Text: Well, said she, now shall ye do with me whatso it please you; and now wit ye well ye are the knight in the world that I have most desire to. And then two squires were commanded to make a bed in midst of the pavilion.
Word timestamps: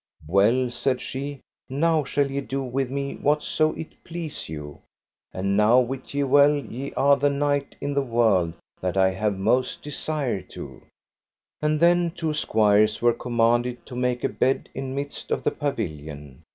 Well, 0.25 0.71
said 0.71 0.99
she, 0.99 1.41
now 1.69 2.03
shall 2.03 2.31
ye 2.31 2.41
do 2.41 2.63
with 2.63 2.89
me 2.89 3.17
whatso 3.17 3.73
it 3.73 4.03
please 4.03 4.49
you; 4.49 4.81
and 5.31 5.55
now 5.55 5.79
wit 5.79 6.15
ye 6.15 6.23
well 6.23 6.55
ye 6.55 6.91
are 6.93 7.15
the 7.17 7.29
knight 7.29 7.75
in 7.79 7.93
the 7.93 8.01
world 8.01 8.55
that 8.81 8.97
I 8.97 9.11
have 9.11 9.37
most 9.37 9.83
desire 9.83 10.41
to. 10.41 10.81
And 11.61 11.79
then 11.79 12.09
two 12.09 12.33
squires 12.33 12.99
were 12.99 13.13
commanded 13.13 13.85
to 13.85 13.95
make 13.95 14.23
a 14.23 14.29
bed 14.29 14.69
in 14.73 14.95
midst 14.95 15.29
of 15.29 15.43
the 15.43 15.51
pavilion. 15.51 16.41